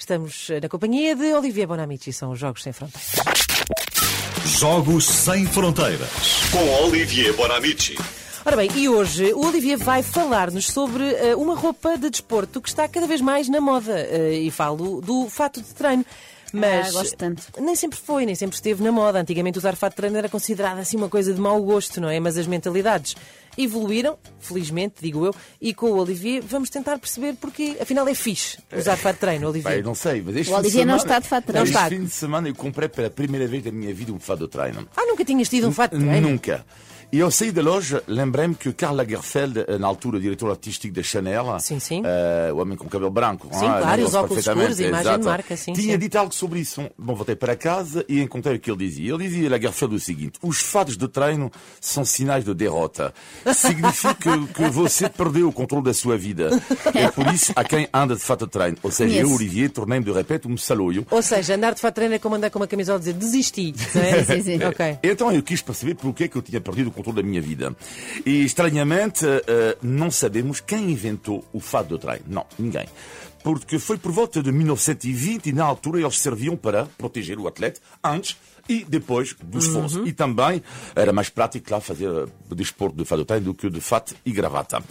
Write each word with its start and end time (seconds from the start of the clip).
Estamos 0.00 0.48
na 0.62 0.66
companhia 0.66 1.14
de 1.14 1.34
Olivier 1.34 1.68
Bonamici, 1.68 2.10
são 2.10 2.30
os 2.30 2.38
Jogos 2.38 2.62
Sem 2.62 2.72
Fronteiras. 2.72 3.12
Jogos 4.46 5.04
Sem 5.04 5.44
Fronteiras. 5.44 6.08
Com 6.50 6.86
Olivier 6.86 7.36
Bonamici. 7.36 7.96
Ora 8.42 8.56
bem, 8.56 8.70
e 8.74 8.88
hoje 8.88 9.30
o 9.34 9.46
Olivier 9.46 9.76
vai 9.76 10.02
falar-nos 10.02 10.68
sobre 10.68 11.04
uh, 11.04 11.38
uma 11.38 11.54
roupa 11.54 11.98
de 11.98 12.08
desporto 12.08 12.62
que 12.62 12.70
está 12.70 12.88
cada 12.88 13.06
vez 13.06 13.20
mais 13.20 13.46
na 13.50 13.60
moda. 13.60 13.92
Uh, 14.10 14.32
e 14.32 14.50
falo 14.50 15.02
do 15.02 15.28
fato 15.28 15.60
de 15.60 15.68
treino. 15.74 16.04
Mas 16.50 16.88
ah, 16.88 16.92
gosto 16.92 17.16
tanto. 17.16 17.42
nem 17.60 17.76
sempre 17.76 17.98
foi, 17.98 18.24
nem 18.24 18.34
sempre 18.34 18.56
esteve 18.56 18.82
na 18.82 18.90
moda. 18.90 19.20
Antigamente 19.20 19.58
usar 19.58 19.76
fato 19.76 19.92
de 19.92 19.96
treino 19.98 20.16
era 20.16 20.30
considerado 20.30 20.78
assim 20.78 20.96
uma 20.96 21.10
coisa 21.10 21.34
de 21.34 21.40
mau 21.40 21.62
gosto, 21.62 22.00
não 22.00 22.08
é? 22.08 22.18
Mas 22.18 22.38
as 22.38 22.46
mentalidades 22.46 23.14
evoluíram, 23.56 24.18
felizmente, 24.38 24.96
digo 25.00 25.26
eu, 25.26 25.34
e 25.60 25.74
com 25.74 25.86
o 25.90 25.96
Olivier 25.98 26.42
vamos 26.42 26.70
tentar 26.70 26.98
perceber 26.98 27.34
porque, 27.40 27.76
afinal, 27.80 28.06
é 28.08 28.14
fixe 28.14 28.58
usar 28.76 28.96
fato 28.96 29.14
de 29.16 29.20
treino, 29.20 29.48
Olivier. 29.48 29.74
Bem, 29.74 29.82
não 29.82 29.94
sei, 29.94 30.22
mas 30.22 30.36
este 30.36 30.52
o 30.52 30.56
Olivier 30.56 30.72
semana, 30.82 30.92
não 30.92 30.96
está 30.98 31.18
de 31.18 31.28
fato 31.28 31.40
de 31.42 31.46
treino. 31.48 31.64
Este 31.66 31.74
Não 31.74 31.82
está. 31.82 31.96
fim 31.96 32.04
de 32.04 32.10
semana 32.10 32.48
eu 32.48 32.54
comprei 32.54 32.88
pela 32.88 33.10
primeira 33.10 33.46
vez 33.46 33.62
da 33.62 33.70
minha 33.72 33.92
vida 33.94 34.12
um 34.12 34.18
fato 34.18 34.40
de 34.40 34.48
treino. 34.48 34.88
Ah, 34.96 35.04
nunca 35.06 35.24
tinhas 35.24 35.48
tido 35.48 35.68
um 35.68 35.72
fato 35.72 35.96
de 35.98 36.04
treino? 36.04 36.28
Nunca. 36.30 36.64
E 37.12 37.18
eu 37.18 37.28
saí 37.28 37.50
da 37.50 37.60
loja, 37.60 38.02
lembrei-me 38.06 38.54
que 38.54 38.72
Karl 38.72 38.94
Lagerfeld, 38.94 39.66
na 39.80 39.86
altura 39.88 40.20
diretor 40.20 40.48
artístico 40.50 40.94
da 40.94 41.02
Chanel, 41.02 41.58
Sim, 41.58 41.80
sim. 41.80 42.02
eh, 42.04 42.52
o 42.52 42.58
homem 42.58 42.78
com 42.78 42.88
cabelo 42.88 43.10
branco, 43.10 43.48
Sim, 43.52 43.66
ah, 43.66 43.78
claro, 43.80 44.04
os 44.04 44.14
óculos 44.14 44.46
escuros, 44.46 44.78
imagem 44.78 45.02
de 45.02 45.08
exato. 45.08 45.24
marca, 45.24 45.56
sim, 45.56 45.72
tinha 45.72 45.94
sim. 45.94 45.98
dito 45.98 46.16
algo 46.16 46.32
sobre 46.32 46.60
isso. 46.60 46.88
Bom, 46.96 47.16
voltei 47.16 47.34
para 47.34 47.56
casa 47.56 48.04
e 48.08 48.20
encontrei 48.20 48.56
o 48.56 48.60
que 48.60 48.70
ele 48.70 48.78
dizia. 48.86 49.12
Ele 49.12 49.24
dizia, 49.24 49.50
Lagerfeld, 49.50 49.94
o 49.96 49.98
seguinte: 49.98 50.38
os 50.40 50.60
fatos 50.60 50.96
de 50.96 51.08
treino 51.08 51.50
são 51.80 52.04
sinais 52.04 52.44
de 52.44 52.54
derrota. 52.54 53.12
Significa 53.54 54.38
que 54.54 54.68
você 54.70 55.08
perdeu 55.08 55.48
o 55.48 55.52
controle 55.52 55.84
da 55.84 55.94
sua 55.94 56.16
vida. 56.16 56.50
É 56.94 57.08
por 57.10 57.26
isso 57.34 57.52
a 57.56 57.64
quem 57.64 57.88
anda 57.92 58.14
de 58.14 58.22
fato 58.22 58.46
de 58.46 58.52
treino. 58.52 58.76
Ou 58.84 58.90
seja, 58.92 59.16
eu, 59.16 59.22
Conheço. 59.26 59.34
Olivier, 59.42 59.70
tornei-me 59.70 60.04
de 60.04 60.12
repente 60.12 60.46
um 60.46 60.56
saloio. 60.56 61.04
Ou 61.10 61.22
seja, 61.22 61.56
andar 61.56 61.74
de 61.74 61.80
fato 61.80 61.94
de 61.94 61.96
treino 61.96 62.14
é 62.14 62.18
como 62.20 62.36
andar 62.36 62.50
com 62.50 62.58
uma 62.60 62.68
camisola 62.68 62.98
e 62.98 63.00
dizer 63.00 63.14
desisti. 63.14 63.74
não 63.94 64.02
é? 64.02 64.24
Sim, 64.24 64.42
sim. 64.42 64.62
Ok. 64.64 64.98
Então 65.02 65.32
eu 65.32 65.42
quis 65.42 65.60
perceber 65.60 65.94
porque 65.96 66.24
é 66.24 66.28
que 66.28 66.36
eu 66.36 66.42
tinha 66.42 66.60
perdido 66.60 66.88
o 66.90 66.92
controle 67.02 67.22
da 67.22 67.28
minha 67.28 67.40
vida. 67.40 67.74
E 68.24 68.44
estranhamente 68.44 69.24
eh, 69.26 69.76
não 69.82 70.10
sabemos 70.10 70.60
quem 70.60 70.90
inventou 70.90 71.44
o 71.52 71.60
fado 71.60 71.96
de 71.96 72.02
treino. 72.02 72.24
Não, 72.26 72.46
ninguém. 72.58 72.86
Porque 73.42 73.78
foi 73.78 73.96
por 73.96 74.12
volta 74.12 74.42
de 74.42 74.52
1920 74.52 75.46
e 75.46 75.52
na 75.52 75.64
altura 75.64 76.00
eles 76.00 76.18
serviam 76.18 76.56
para 76.56 76.86
proteger 76.98 77.38
o 77.38 77.48
atleta 77.48 77.80
antes 78.04 78.36
e 78.68 78.84
depois 78.84 79.34
do 79.42 79.58
esforço. 79.58 80.06
E 80.06 80.12
também 80.12 80.62
era 80.94 81.12
mais 81.12 81.28
prático 81.28 81.70
lá 81.72 81.80
fazer 81.80 82.08
eh, 82.08 82.26
desporto 82.54 82.96
de 82.96 83.04
fado 83.04 83.22
de 83.22 83.26
treino 83.26 83.46
do 83.46 83.54
que 83.54 83.70
de 83.70 83.80
fato 83.80 84.14
e 84.24 84.30
gravata. 84.30 84.82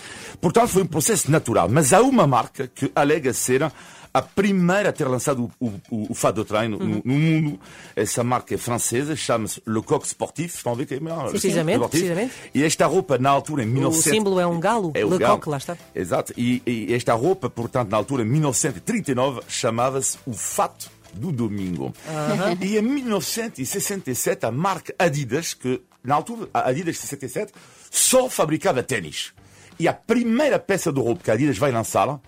Portanto 0.41 0.69
foi 0.69 0.83
um 0.83 0.88
processo 0.88 1.31
natural. 1.31 1.69
Mas 1.69 1.94
há 1.94 2.01
uma 2.01 2.25
marca 2.25 2.67
que 2.67 2.91
alega 2.95 3.31
ser 3.33 3.71
a 4.13 4.21
primeira 4.21 4.89
a 4.89 4.93
ter 4.93 5.07
lançado 5.07 5.52
o, 5.59 5.67
o, 5.89 6.11
o 6.11 6.13
fado 6.13 6.41
de 6.41 6.47
treino 6.47 6.77
no, 6.77 7.02
no 7.03 7.13
mundo. 7.13 7.59
Essa 7.95 8.23
marca 8.23 8.55
é 8.55 8.57
francesa, 8.57 9.16
chama-se 9.16 9.61
Le 9.67 9.81
Coq 9.81 10.05
Sportif. 10.05 10.55
Estão 10.55 10.71
a 10.71 10.75
ver 10.75 10.85
que 10.85 10.95
é 10.95 10.99
melhor? 10.99 11.29
Precisamente, 11.29 11.77
Sportif. 11.77 12.01
precisamente. 12.01 12.33
E 12.53 12.63
esta 12.63 12.85
roupa, 12.85 13.17
na 13.17 13.29
altura, 13.29 13.63
em 13.63 13.67
1900... 13.67 14.11
símbolo 14.11 14.39
é 14.39 14.47
um 14.47 14.59
galo, 14.59 14.91
É 14.95 15.05
o 15.05 15.09
Le. 15.09 15.23
Coq, 15.23 15.47
lá 15.47 15.57
está. 15.57 15.77
Exato. 15.93 16.33
E, 16.38 16.61
e 16.66 16.93
esta 16.93 17.13
roupa, 17.13 17.49
portanto, 17.49 17.89
na 17.89 17.97
altura, 17.97 18.23
em 18.23 18.25
1939, 18.25 19.41
chamava-se 19.47 20.17
o 20.25 20.33
fato 20.33 20.89
do 21.13 21.31
domingo. 21.31 21.94
E 22.61 22.77
em 22.77 22.81
1967, 22.81 24.45
a 24.45 24.51
marca 24.51 24.94
Adidas, 24.97 25.53
que 25.53 25.81
na 26.03 26.16
altura, 26.16 26.49
a 26.53 26.69
Adidas 26.69 26.97
67, 26.97 27.53
só 27.89 28.29
fabricava 28.29 28.83
tênis. 28.83 29.33
E 29.79 29.88
a 29.88 29.94
primeira 29.94 30.59
peça 30.59 30.91
de 30.91 30.99
roupa 30.99 31.23
que 31.23 31.31
a 31.31 31.33
Adidas 31.33 31.57
vai 31.57 31.71
lançar 31.71 32.19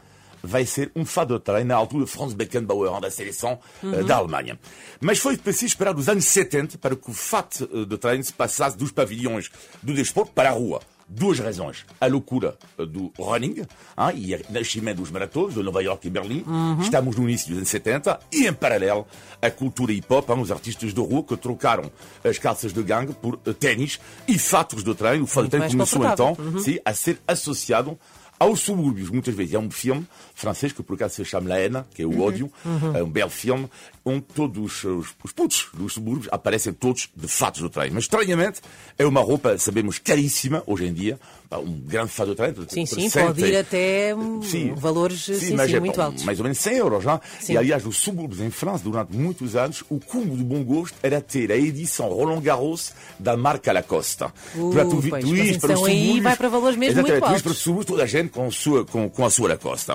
vai 0.44 0.66
ser 0.66 0.92
um 0.96 1.06
fado 1.06 1.38
de 1.38 1.44
treino 1.44 1.70
na 1.70 1.76
altura 1.76 2.06
de 2.06 2.12
Franz 2.12 2.34
Beckenbauer, 2.34 3.00
da 3.00 3.12
seleção 3.12 3.60
eh, 3.84 4.04
da 4.04 4.18
Alemanha. 4.18 4.60
Mas 5.00 5.20
foi 5.20 5.38
preciso 5.38 5.68
esperar 5.68 5.94
dos 5.94 6.10
anos 6.10 6.26
70 6.26 6.78
para 6.78 6.96
que 6.96 7.10
o 7.10 7.14
fato 7.14 7.70
eh, 7.74 7.86
de 7.86 7.98
treino 7.98 8.24
se 8.24 8.34
passasse 8.34 8.78
dos 8.78 8.92
pavilhões 8.92 9.50
do 9.82 9.94
desporto 9.94 10.32
para 10.34 10.50
a 10.50 10.54
rua. 10.54 10.82
Duas 11.14 11.40
razões. 11.40 11.86
A 12.00 12.08
loucura 12.08 12.58
eh, 12.78 12.86
do 12.86 13.12
running 13.20 13.60
hein, 13.60 14.16
e 14.16 14.34
o 14.34 14.42
nascimento 14.50 14.98
dos 14.98 15.12
maratons 15.12 15.54
de 15.54 15.62
Nova 15.62 15.84
York 15.84 16.08
e 16.08 16.10
Berlim. 16.10 16.46
Estamos 16.82 17.18
no 17.18 17.24
início 17.24 17.50
dos 17.50 17.58
anos 17.58 17.70
70 17.70 18.20
e, 18.32 18.48
em 18.48 18.54
paralelo, 18.54 19.06
a 19.42 19.52
cultura 19.52 19.92
hip-hop, 19.92 20.30
os 20.30 20.52
artistas 20.52 20.94
de 20.94 21.02
rua 21.02 21.24
que 21.24 21.36
trocaram 21.36 21.92
as 22.24 22.38
calças 22.38 22.72
de 22.72 22.82
gangue 22.82 23.14
por 23.14 23.38
eh, 23.46 23.52
ténis 23.52 24.00
e 24.26 24.40
fatos 24.40 24.84
de 24.84 24.96
treino. 24.96 25.26
O 25.26 25.28
fato 25.28 25.46
de 25.46 25.50
treino 25.50 25.70
começou 25.70 26.06
então 26.06 26.38
sim, 26.64 26.80
a 26.86 26.94
ser 26.94 27.20
associado 27.28 28.00
aos 28.42 28.60
subúrbios. 28.62 29.10
Muitas 29.10 29.34
vezes. 29.36 29.54
Há 29.56 29.60
um 29.60 29.70
filme 29.70 30.06
francês 30.34 30.72
que 30.74 30.82
por 30.82 30.96
acaso 30.96 31.16
se 31.16 31.26
chama 31.26 31.50
La 31.50 31.56
Haine, 31.56 31.84
que 31.94 32.02
é 32.02 32.06
o 32.06 32.22
ódio, 32.22 32.52
é 32.96 33.04
um 33.04 33.10
belo 33.10 33.30
filme, 33.30 33.70
onde 34.04 34.22
todos 34.22 34.84
os, 34.84 35.14
os 35.24 35.32
putos 35.32 35.68
dos 35.74 35.94
subúrbios 35.94 36.28
aparecem 36.32 36.74
todos 36.74 37.10
de 37.16 37.28
fatos 37.28 37.62
de 37.62 37.70
treino. 37.70 37.94
Mas 37.96 38.06
estranhamente 38.06 38.60
é 38.98 39.06
uma 39.06 39.22
roupa, 39.22 39.58
sabemos, 39.58 40.00
caríssima 40.00 40.64
hoje 40.66 40.86
em 40.88 40.94
dia. 40.94 41.20
Um 41.54 41.82
grande 41.82 42.10
fato 42.12 42.30
de 42.30 42.36
treino. 42.36 42.66
Sim, 42.70 42.86
sim, 42.86 43.10
60, 43.10 43.26
pode 43.28 43.42
ir 43.46 43.58
até 43.58 44.16
hum, 44.16 44.42
Sim. 44.42 44.74
valores 44.74 45.26
sim, 45.26 45.36
sim, 45.36 45.54
mas 45.56 45.72
é 45.74 45.82
muito 45.82 46.02
altos. 46.02 46.24
Mais 46.24 46.40
ou 46.40 46.44
menos 46.44 46.58
100 46.60 46.78
euros. 46.78 47.04
Já. 47.04 47.20
E 47.50 47.58
aliás, 47.58 47.84
nos 47.84 47.98
subúrbios 47.98 48.40
em 48.40 48.50
França, 48.50 48.86
durante 48.86 49.14
muitos 49.14 49.54
anos, 49.56 49.84
o 49.90 50.00
cúmulo 50.00 50.38
do 50.38 50.44
bom 50.46 50.64
gosto 50.64 50.96
era 51.04 51.20
ter 51.20 51.52
a 51.52 51.58
edição 51.58 52.08
Roland 52.08 52.40
Garros 52.42 52.94
da 53.20 53.36
marca 53.36 53.74
Lacoste. 53.74 54.24
Uh, 54.56 54.72
Para 54.72 54.86
tu, 54.86 55.02
pois, 55.10 55.26
tu 55.26 55.36
ires 55.36 55.58
para 55.58 55.74
os 55.74 55.80
então 55.82 55.86
aí 55.86 55.98
subúrbios- 56.00 56.24
vai 56.24 56.36
para 56.38 56.48
valores 56.50 56.78
mesmo 56.78 57.02
muito 57.02 57.20
tu 57.20 57.26
altos. 57.26 57.42
para 57.42 57.52
os 57.52 57.58
subúrbios, 57.58 57.86
toda 57.86 58.04
a 58.04 58.08
gente 58.08 58.30
com, 58.32 58.48
a 58.48 58.52
sua, 58.52 58.86
com, 58.86 59.10
com 59.10 59.26
a 59.26 59.30
sua 59.30 59.50
Lacoste. 59.50 59.92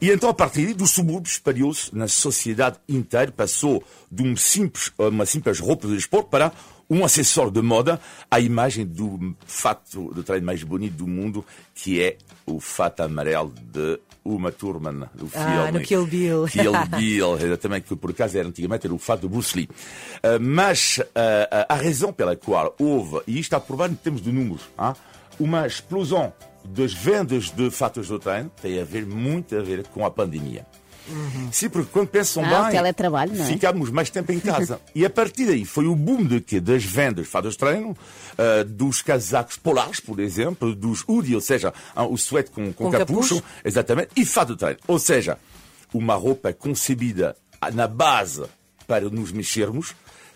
E 0.00 0.10
então, 0.10 0.28
a 0.28 0.34
partir 0.34 0.64
daí, 0.64 0.74
dos 0.74 0.90
subúrbios, 0.90 1.34
espalhou-se 1.34 1.94
na 1.94 2.08
sociedade 2.08 2.78
inteira, 2.88 3.30
passou 3.32 3.82
de 4.10 4.22
um 4.22 4.36
simples, 4.36 4.92
uma 4.98 5.26
simples 5.26 5.58
roupa 5.60 5.86
de 5.86 5.94
desporto 5.96 6.30
para 6.30 6.52
um 6.88 7.04
acessório 7.04 7.50
de 7.50 7.62
moda 7.62 7.98
à 8.30 8.38
imagem 8.38 8.84
do 8.84 9.34
fato 9.46 10.12
de 10.14 10.22
treino 10.22 10.44
mais 10.44 10.62
bonito 10.62 10.94
do 10.94 11.06
mundo, 11.06 11.44
que 11.74 12.02
é 12.02 12.16
o 12.44 12.60
fato 12.60 13.00
amarelo 13.00 13.52
de 13.72 13.98
Uma 14.24 14.52
Thurman, 14.52 15.08
do 15.14 15.30
Ah, 15.34 15.68
filme. 15.70 15.86
Kill 15.86 16.06
Bill. 16.06 16.44
Kill 16.52 16.72
Bill, 16.96 17.36
exatamente, 17.36 17.88
que 17.88 17.96
por 17.96 18.10
acaso 18.10 18.36
era 18.36 18.46
antigamente 18.46 18.86
era 18.86 18.94
o 18.94 18.98
fato 18.98 19.22
de 19.22 19.28
Bruce 19.28 19.56
Lee. 19.56 19.68
Uh, 20.22 20.38
mas 20.40 20.98
uh, 20.98 21.66
a 21.68 21.74
razão 21.74 22.12
pela 22.12 22.36
qual 22.36 22.74
houve, 22.78 23.22
e 23.26 23.32
isto 23.32 23.54
está 23.54 23.60
provado 23.60 23.94
em 23.94 23.96
termos 23.96 24.20
de 24.20 24.30
números, 24.30 24.62
hein, 24.78 24.92
uma 25.40 25.66
explosão 25.66 26.32
das 26.64 26.92
vendas 26.92 27.50
de 27.50 27.70
fatos 27.70 28.06
de 28.08 28.18
treino 28.18 28.50
tem 28.60 28.80
a 28.80 28.84
ver 28.84 29.04
muito 29.06 29.56
a 29.56 29.62
ver 29.62 29.86
com 29.88 30.04
a 30.06 30.10
pandemia. 30.10 30.66
Sim, 31.50 31.68
porque 31.68 31.90
quando 31.92 32.06
pensam 32.08 32.44
Ah, 32.44 32.62
bem, 32.62 32.70
teletrabalho, 32.72 33.34
não 33.34 33.44
é? 33.44 33.48
ficámos 33.48 33.90
mais 33.90 34.08
tempo 34.08 34.30
em 34.30 34.38
casa. 34.38 34.80
e 34.94 35.04
a 35.04 35.10
partir 35.10 35.46
daí 35.46 35.64
foi 35.64 35.86
o 35.86 35.96
boom 35.96 36.24
de 36.24 36.40
quê? 36.40 36.60
das 36.60 36.84
vendas 36.84 37.24
de 37.26 37.30
fatos 37.30 37.54
de 37.54 37.58
treino, 37.58 37.96
ah, 38.38 38.62
dos 38.64 39.02
casacos 39.02 39.56
polares, 39.56 39.98
por 39.98 40.20
exemplo, 40.20 40.74
dos 40.76 41.02
hoodies, 41.06 41.34
ou 41.34 41.40
seja, 41.40 41.74
ah, 41.94 42.06
o 42.06 42.16
suéte 42.16 42.52
com, 42.52 42.72
com, 42.72 42.84
Com 42.84 42.90
capucho, 42.92 43.34
capucho. 43.36 43.44
exatamente, 43.64 44.10
e 44.16 44.24
fato 44.24 44.52
de 44.52 44.58
treino. 44.58 44.78
Ou 44.86 44.98
seja, 44.98 45.36
uma 45.92 46.14
roupa 46.14 46.52
concebida 46.52 47.36
na 47.74 47.88
base 47.88 48.44
para 48.86 49.10
nos 49.10 49.32
mexermos, 49.32 49.94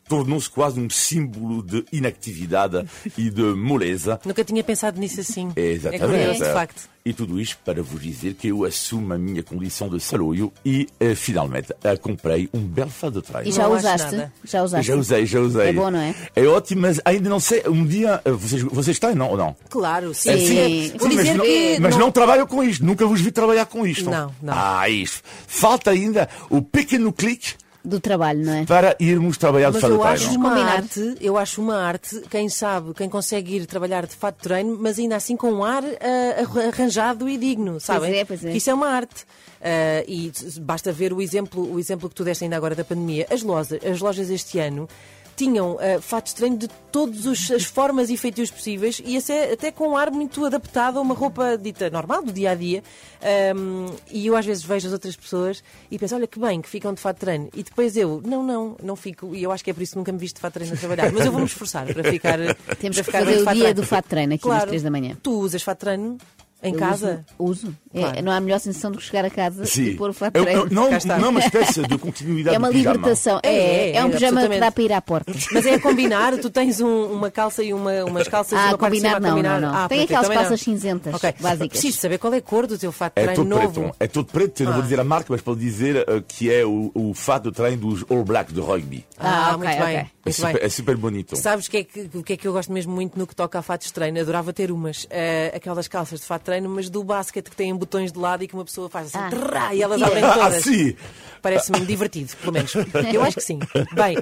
tornou-se 0.08 0.48
quase 0.48 0.78
um 0.80 0.88
símbolo 0.88 1.62
de 1.62 1.84
inactividade 1.92 2.84
e 3.16 3.30
de 3.30 3.42
moleza. 3.42 4.20
Nunca 4.24 4.44
tinha 4.44 4.62
pensado 4.62 4.98
nisso 5.00 5.20
assim. 5.20 5.50
É 5.56 5.60
É 5.60 5.72
exatamente. 5.72 6.06
curioso, 6.06 6.44
de 6.44 6.52
facto. 6.52 6.88
E 7.04 7.12
tudo 7.12 7.40
isto 7.40 7.56
para 7.64 7.80
vos 7.84 8.02
dizer 8.02 8.34
que 8.34 8.48
eu 8.48 8.64
assumo 8.64 9.14
a 9.14 9.18
minha 9.18 9.40
condição 9.40 9.88
de 9.88 10.00
saloio 10.00 10.52
e 10.64 10.88
eh, 10.98 11.14
finalmente 11.14 11.72
eh, 11.84 11.96
comprei 11.96 12.48
um 12.52 12.58
belo 12.66 12.90
fado 12.90 13.20
de 13.20 13.28
treino. 13.28 13.48
E 13.48 13.52
já 13.52 13.68
Não 13.68 13.76
usaste? 13.76 14.28
Já 14.42 14.62
usaste? 14.64 14.86
Já 14.88 14.96
usei, 14.96 15.24
já 15.26 15.38
usei. 15.38 15.68
É 15.68 15.72
bom, 15.72 15.88
não 15.88 16.00
é? 16.00 16.12
É 16.34 16.44
ótimo, 16.46 16.82
mas 16.82 17.00
ainda 17.04 17.28
não 17.28 17.38
sei. 17.38 17.62
Um 17.68 17.86
dia, 17.86 18.20
eh, 18.24 18.30
vocês, 18.32 18.60
vocês 18.62 18.98
têm, 18.98 19.14
não? 19.14 19.30
Ou 19.30 19.36
não? 19.36 19.56
Claro, 19.70 20.12
sim. 20.12 20.30
É, 20.30 20.36
Sim. 20.38 20.46
sim. 20.90 20.98
Vou 20.98 21.08
Sim, 21.08 21.16
dizer 21.16 21.34
mas, 21.36 21.46
que 21.46 21.72
não, 21.74 21.80
mas 21.80 21.96
não 21.96 22.10
trabalho 22.10 22.44
com 22.46 22.64
isto. 22.64 22.84
Nunca 22.84 23.06
vos 23.06 23.20
vi 23.20 23.30
trabalhar 23.30 23.66
com 23.66 23.86
isto. 23.86 24.10
Não, 24.10 24.34
não. 24.42 24.52
Ah, 24.56 24.88
isto. 24.90 25.22
Falta 25.46 25.92
ainda 25.92 26.28
o 26.50 26.60
pequeno 26.60 27.12
clique 27.12 27.54
Do 27.86 28.00
trabalho, 28.00 28.44
não 28.44 28.52
é? 28.52 28.64
para 28.64 28.96
irmos 28.98 29.38
trabalhar 29.38 29.68
de 29.68 29.74
Mas 29.74 29.82
fado 29.82 29.94
eu 29.94 29.98
de 29.98 30.02
treino. 30.02 30.24
acho 30.28 30.38
uma 30.38 30.48
Combinar. 30.50 30.72
arte, 30.76 31.14
eu 31.20 31.36
acho 31.38 31.62
uma 31.62 31.76
arte, 31.76 32.20
quem 32.28 32.48
sabe, 32.48 32.92
quem 32.94 33.08
consegue 33.08 33.54
ir 33.56 33.66
trabalhar 33.66 34.06
de 34.06 34.16
fato 34.16 34.38
de 34.38 34.42
treino, 34.42 34.76
mas 34.80 34.98
ainda 34.98 35.14
assim 35.14 35.36
com 35.36 35.52
um 35.52 35.64
ar 35.64 35.84
ah, 35.84 36.66
arranjado 36.68 37.28
e 37.28 37.38
digno, 37.38 37.78
sabem? 37.78 38.12
é, 38.18 38.24
pois 38.24 38.44
é. 38.44 38.50
Isso 38.50 38.68
é 38.70 38.74
uma 38.74 38.88
arte. 38.88 39.24
Ah, 39.62 40.02
e 40.08 40.32
basta 40.60 40.90
ver 40.92 41.12
o 41.12 41.22
exemplo, 41.22 41.72
o 41.74 41.78
exemplo 41.78 42.08
que 42.08 42.14
tu 42.14 42.24
deste 42.24 42.42
ainda 42.44 42.56
agora 42.56 42.74
da 42.74 42.84
pandemia. 42.84 43.26
As 43.30 43.42
lojas, 43.42 43.78
as 43.84 44.00
lojas 44.00 44.30
este 44.30 44.58
ano 44.58 44.88
tinham 45.36 45.78
ah, 45.78 46.00
fatos 46.00 46.32
de 46.32 46.38
treino 46.38 46.56
de 46.56 46.68
todas 46.90 47.26
as 47.50 47.64
formas 47.64 48.08
e 48.08 48.16
feitios 48.16 48.50
possíveis 48.50 49.00
e 49.04 49.18
até, 49.18 49.52
até 49.52 49.70
com 49.70 49.88
um 49.88 49.96
ar 49.96 50.10
muito 50.10 50.44
adaptado 50.44 50.98
a 50.98 51.02
uma 51.02 51.14
roupa 51.14 51.58
dita 51.58 51.90
normal, 51.90 52.22
do 52.22 52.32
dia 52.32 52.52
a 52.52 52.54
dia. 52.54 52.82
Ahm, 53.22 53.94
e 54.10 54.26
eu 54.26 54.36
às 54.36 54.46
vezes 54.46 54.64
vejo 54.64 54.86
as 54.86 54.92
outras 54.92 55.14
pessoas 55.14 55.62
e 55.90 55.98
penso, 55.98 56.14
olha 56.14 56.26
que 56.26 56.38
bem, 56.38 56.62
que 56.62 56.68
ficam 56.68 56.94
de 56.94 57.00
fato 57.00 57.16
de 57.16 57.20
treino. 57.20 57.48
E 57.54 57.62
depois 57.62 57.96
eu, 57.96 58.22
não, 58.24 58.42
não, 58.42 58.76
não 58.82 58.96
fico. 58.96 59.34
E 59.34 59.42
eu 59.42 59.52
acho 59.52 59.62
que 59.62 59.70
é 59.70 59.74
por 59.74 59.82
isso 59.82 59.92
que 59.92 59.98
nunca 59.98 60.12
me 60.12 60.18
viste 60.18 60.36
de 60.36 60.40
fato 60.40 60.54
de 60.54 60.60
treino 60.60 60.74
a 60.74 60.78
trabalhar. 60.78 61.12
Mas 61.12 61.26
eu 61.26 61.32
vou-me 61.32 61.46
esfaçar 61.46 61.86
para 61.92 62.04
ficar. 62.10 62.38
Temos 62.38 62.56
para 62.76 62.88
que 62.90 63.02
ficar 63.02 63.18
fazer 63.18 63.44
bem 63.44 63.44
de 63.44 63.50
o 63.50 63.54
dia 63.54 63.74
do 63.74 63.82
fato 63.82 64.04
de 64.04 64.10
treino 64.10 64.34
aqui 64.34 64.48
às 64.48 64.54
Claro, 64.54 64.66
três 64.68 64.82
da 64.82 64.90
manhã. 64.90 65.16
Tu 65.22 65.32
usas 65.32 65.62
fato 65.62 65.78
de 65.78 65.80
treino 65.80 66.18
Em 66.62 66.72
Eu 66.72 66.78
casa? 66.78 67.24
Uso. 67.38 67.66
uso. 67.66 67.76
É, 67.94 68.00
Claro. 68.00 68.22
não 68.24 68.32
há 68.32 68.40
melhor 68.40 68.58
sensação 68.58 68.90
do 68.90 68.98
que 68.98 69.04
chegar 69.04 69.24
a 69.24 69.30
casa 69.30 69.64
e 69.80 69.94
pôr 69.94 70.10
o 70.10 70.12
fato 70.12 70.34
de 70.34 70.38
É- 70.40 70.42
é- 70.42 70.44
treino. 70.44 70.68
não, 70.70 70.90
não 71.18 71.26
é 71.26 71.28
uma 71.28 71.40
espécie 71.40 71.82
de 71.82 71.98
continuidade 71.98 72.54
É 72.56 72.58
uma 72.58 72.68
libertação. 72.70 73.40
É, 73.42 73.48
É, 73.54 73.90
é, 73.90 73.96
é, 73.96 74.04
um 74.04 74.08
é, 74.08 74.10
pijama 74.12 74.48
que 74.48 74.58
dá 74.58 74.72
para 74.72 74.82
ir 74.82 74.92
à 74.92 75.00
porta. 75.02 75.32
Mas 75.52 75.66
é 75.66 75.74
a 75.74 75.80
combinar, 75.80 76.36
tu 76.38 76.50
tens 76.50 76.80
um- 76.80 77.12
uma 77.12 77.30
calça 77.30 77.62
e 77.62 77.72
uma, 77.72 78.04
umas 78.04 78.26
calças 78.28 78.52
e 78.52 78.56
Ah, 78.56 78.64
uma 78.68 78.72
de 78.72 78.78
combinar 78.78 79.16
a 79.16 79.20
não, 79.20 79.30
combinar. 79.30 79.60
não, 79.60 79.70
não. 79.72 79.78
Ah, 79.78 79.88
Tem 79.88 80.02
aquelas 80.02 80.28
não. 80.28 80.34
calças 80.34 80.60
cinzentas 80.60 81.14
Ok. 81.14 81.34
básicas. 81.40 81.68
Preciso 81.68 81.98
saber 81.98 82.18
qual 82.18 82.32
é 82.34 82.38
a 82.38 82.42
cor 82.42 82.66
do 82.66 82.76
teu 82.78 82.90
fato 82.92 83.14
de 83.14 83.20
É 83.22 83.24
treino 83.26 83.44
todo 83.44 83.60
novo. 83.60 83.80
preto. 83.82 83.96
É 84.00 84.06
todo 84.08 84.26
preto. 84.32 84.60
Eu 84.60 84.66
não 84.66 84.72
vou 84.74 84.82
dizer 84.82 84.98
a 85.00 85.04
marca, 85.04 85.26
mas 85.30 85.40
pode 85.42 85.60
dizer 85.60 85.96
eh, 86.08 86.22
que 86.26 86.52
é 86.52 86.64
o, 86.64 86.90
o 86.94 87.14
fato 87.14 87.50
de 87.50 87.56
treino 87.56 87.76
dos 87.90 88.04
All 88.10 88.24
Blacks 88.24 88.52
de 88.54 88.60
rugby. 88.60 89.04
Ah, 89.18 89.50
Ah, 89.52 89.56
muito 89.58 89.70
bem. 89.70 90.10
É 90.26 90.32
super, 90.32 90.64
é 90.64 90.68
super 90.68 90.96
bonito. 90.96 91.36
Sabes 91.36 91.66
o 91.66 91.70
que, 91.70 91.76
é 91.76 91.84
que, 91.84 92.08
que 92.08 92.32
é 92.32 92.36
que 92.36 92.48
eu 92.48 92.52
gosto 92.52 92.72
mesmo 92.72 92.92
muito 92.92 93.16
no 93.16 93.26
que 93.26 93.34
toca 93.34 93.58
a 93.58 93.62
fatos 93.62 93.86
de 93.88 93.92
treino? 93.92 94.18
Adorava 94.20 94.52
ter 94.52 94.72
umas, 94.72 95.06
eh, 95.08 95.52
aquelas 95.54 95.86
calças 95.86 96.18
de 96.20 96.26
fato 96.26 96.40
de 96.40 96.45
treino, 96.46 96.68
mas 96.70 96.88
do 96.88 97.04
basquete 97.04 97.50
que 97.50 97.56
têm 97.56 97.74
botões 97.76 98.10
de 98.12 98.18
lado 98.18 98.42
e 98.42 98.48
que 98.48 98.54
uma 98.54 98.64
pessoa 98.64 98.88
faz 98.88 99.08
assim, 99.14 99.18
Ah. 99.18 99.28
trrrá, 99.30 99.74
e 99.74 99.82
elas 99.82 100.00
Ah, 100.00 100.06
abrem 100.06 100.24
Ah, 100.24 100.34
todas. 100.34 100.62
sim! 100.64 100.96
Parece-me 101.42 101.80
divertido, 101.86 102.34
pelo 102.38 102.52
menos. 102.54 102.72
Eu 103.12 103.22
acho 103.22 103.36
que 103.36 103.42
sim. 103.42 103.58
Bem, 103.94 104.16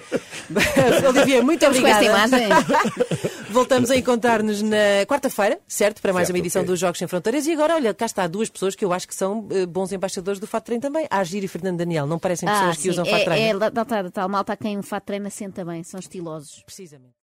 Olivia, 1.08 1.42
muito 1.42 1.64
obrigada. 1.64 2.04
Voltamos 3.50 3.90
a 3.90 3.96
encontrar-nos 3.96 4.60
na 4.62 5.06
quarta-feira, 5.06 5.60
certo? 5.66 6.02
Para 6.02 6.12
mais 6.12 6.26
Certo, 6.26 6.34
uma 6.36 6.40
edição 6.40 6.62
ok. 6.62 6.70
dos 6.72 6.80
Jogos 6.80 6.98
Sem 6.98 7.06
Fronteiras. 7.08 7.46
E 7.46 7.52
agora, 7.52 7.74
olha, 7.76 7.94
cá 7.94 8.04
está 8.06 8.26
duas 8.26 8.48
pessoas 8.50 8.74
que 8.74 8.84
eu 8.84 8.92
acho 8.92 9.06
que 9.06 9.14
são 9.14 9.46
eh, 9.50 9.64
bons 9.64 9.92
embaixadores 9.92 10.40
do 10.40 10.46
fato 10.46 10.64
treino 10.64 10.82
também. 10.82 11.06
A 11.10 11.18
Agir 11.20 11.44
e 11.44 11.48
Fernando 11.48 11.78
Daniel. 11.78 12.06
Não 12.06 12.18
parecem 12.18 12.48
pessoas 12.48 12.76
Ah, 12.76 12.80
que 12.82 12.90
usam 12.90 13.04
fato 13.04 13.20
É, 13.20 13.24
treino? 13.24 13.56
é, 13.56 13.58
da, 13.58 13.68
da, 13.70 14.02
da 14.02 14.10
tal 14.10 14.28
malta 14.28 14.56
quem 14.56 14.76
o 14.78 14.82
fato 14.82 15.04
treino 15.04 15.26
assenta 15.28 15.64
bem. 15.64 15.82
São 15.84 16.00
estilosos. 16.00 16.62
Precisamente. 16.66 17.14